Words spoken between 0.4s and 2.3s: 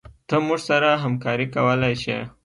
موږ سره همکارې کولي شي